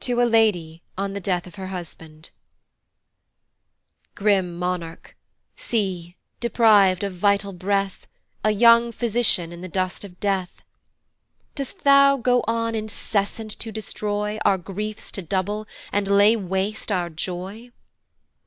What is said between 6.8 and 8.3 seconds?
of vital breath,